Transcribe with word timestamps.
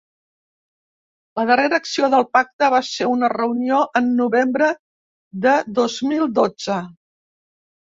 La 1.39 1.43
darrera 1.49 1.79
acció 1.83 2.09
del 2.13 2.25
pacte 2.37 2.69
va 2.75 2.79
ser 2.89 3.11
una 3.11 3.31
reunió 3.35 3.83
en 4.01 4.09
novembre 4.23 4.73
de 5.47 5.55
dos 5.83 6.01
mil 6.11 6.27
dotze. 6.43 6.83